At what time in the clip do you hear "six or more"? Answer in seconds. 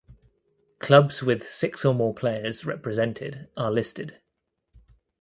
1.47-2.11